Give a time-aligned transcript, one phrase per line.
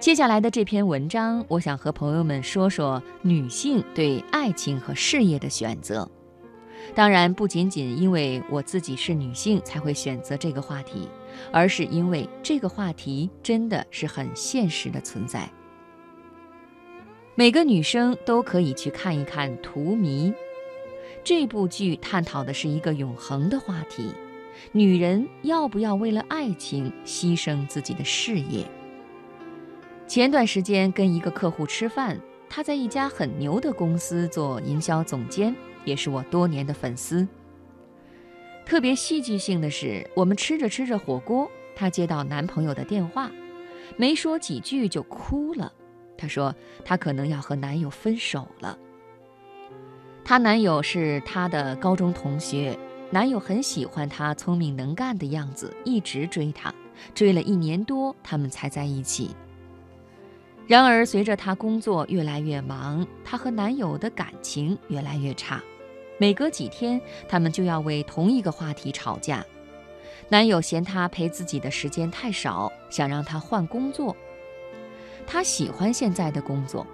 [0.00, 6.08] 接下来的这篇文章，我想和朋友们说说女性对爱情和事业的选择。
[6.94, 11.08] 当然，不仅仅因为我自己是女性才会选择这个话题，
[11.50, 15.50] 而是因为这个话题真的是很现实的存在。
[17.34, 20.30] 每个女生都可以去看一看《荼蘼》
[21.24, 24.12] 这部剧，探讨的是一个永恒的话题：
[24.70, 28.64] 女人要不要为了爱情牺牲自己的事业？
[30.08, 37.28] 前段时间跟一个客户吃饭，他在一家很牛的公司做营销总监，也是我多年的粉丝。
[38.64, 43.30] 特别戏剧性的是，我们吃着吃着火锅，她接到男朋友的电话，
[43.98, 45.70] 没说几句就哭了。
[46.16, 46.54] 她说
[46.86, 48.78] 她可能要和男友分手了。
[50.24, 52.78] 她男友是她的高中同学，
[53.10, 56.74] 男友很喜欢她聪明能干的样子，一直追她，
[57.14, 59.36] 追了一年多，他们才在一起。
[60.68, 65.62] 然而，随着她工作越来越忙，她和男友的感情越来越差。
[66.18, 69.42] 每隔几天，他们就要为同一个话题吵架。
[70.28, 74.14] 男友嫌她陪自己的时间太少，想让她换工作。
[75.26, 76.86] 她喜欢现在的工作，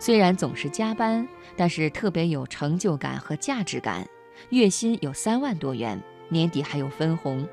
[0.00, 4.04] 虽然总是加班，但是特别有成就感和价值感，
[4.48, 7.46] 月薪有三万多元，年底还有分红。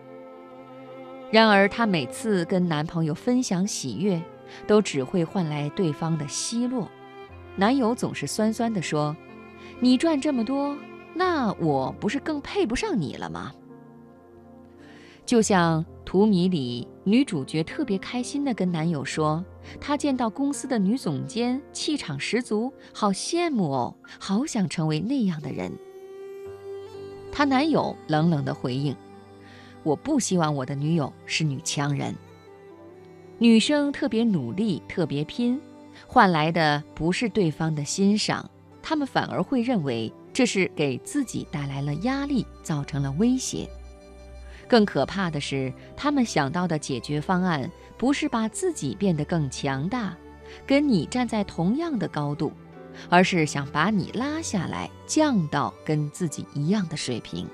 [1.29, 4.19] 然而，她每次跟男朋友分享喜悦。
[4.65, 6.89] 都只会换来对方的奚落，
[7.55, 9.15] 男友总是酸酸地说
[9.79, 10.77] ：“你赚这么多，
[11.13, 13.51] 那我不是更配不上你了吗？”
[15.25, 19.43] 就像《图米》里女主角特别开心地跟男友说
[19.81, 25.71] ：“她见到公司的女总监气场十足，好羡慕哦，好想成为那样的人。”
[27.29, 28.95] 她男友冷冷地回应
[29.83, 32.15] ：“我不希望我的女友是女强人。”
[33.39, 35.59] 女生特别努力、特别拼，
[36.07, 38.49] 换来的不是对方的欣赏，
[38.81, 43.69] 他们反而会认为这是给自己带来了压力，造成了威胁。
[44.67, 50.17] 更可怕的是，他们想到的解决方案不是把自己变得更强大，
[50.65, 52.51] 跟你站在同样的高度，
[53.07, 57.47] 而是想把你拉下来，降到跟自己一样的水平。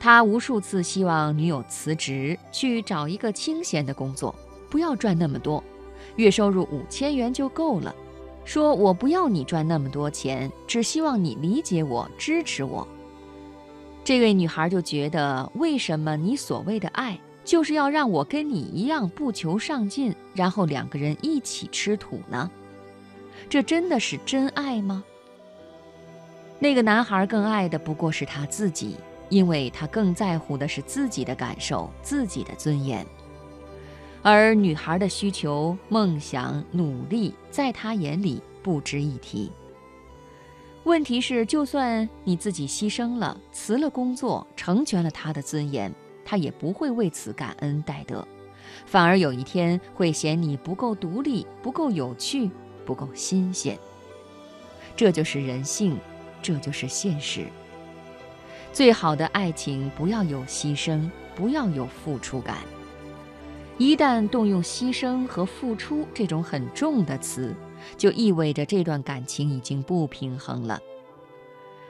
[0.00, 4.34] 他无数次希望女友辞职，去找一个清闲的工作，
[4.70, 5.62] 不要赚那么多，
[6.16, 7.94] 月收入五千元就够了。
[8.44, 12.86] 说我不要你赚那么多钱，只希望你理解我、支持我。
[14.04, 22.50] 这位女孩就觉得，为什么你所谓的爱，就是要让我跟你一样不求上进，然后两个人一起吃土呢？
[23.50, 25.04] 这真的是真爱吗？
[26.58, 28.96] 那个男孩更爱的不过是他自己。
[29.28, 33.06] 因为他更在乎的是自己的感受、自己的尊严，
[34.22, 39.50] 而女孩的需求、梦想、努力，在他眼里不值一提。
[40.84, 45.92] 问题是，就算你自己牺牲了、辞了工作，成全了他的尊严，
[46.24, 48.26] 他也不会为此感恩戴德，
[48.86, 52.50] 反而有一天会嫌你不够独立、不够有趣、
[52.86, 53.78] 不够新鲜。
[54.96, 55.98] 这就是人性，
[56.40, 57.46] 这就是现实。
[58.72, 62.58] 最好的爱情不要有牺牲，不要有付出感。
[63.76, 67.54] 一旦动用牺牲和付出这种很重的词，
[67.96, 70.80] 就意味着这段感情已经不平衡了。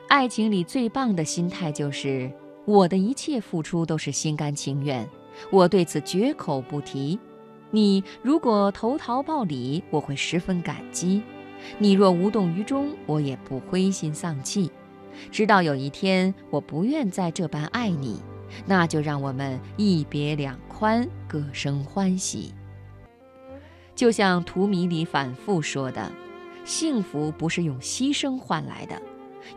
[0.06, 2.30] 爱情里最棒的心态就是
[2.64, 5.06] 我的一切付出都是心甘情愿，
[5.50, 7.18] 我对此绝口不提。
[7.70, 11.20] 你如果投桃报李，我会十分感激；
[11.78, 14.70] 你若无动于衷，我也不灰心丧气。
[15.30, 18.20] 直到有一天我不愿再这般爱你，
[18.66, 22.52] 那就让我们一别两宽，各生欢喜。
[23.94, 26.10] 就像《荼蘼》里反复说的，
[26.64, 29.00] 幸福不是用牺牲换来的，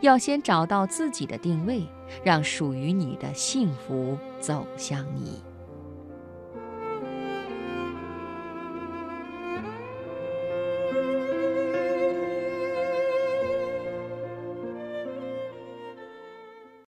[0.00, 1.82] 要先找到自己的定位，
[2.24, 5.40] 让属于你的幸福走向你。